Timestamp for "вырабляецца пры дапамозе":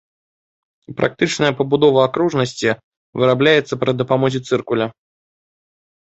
3.23-4.39